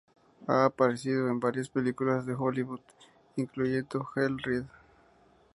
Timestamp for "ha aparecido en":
0.47-1.39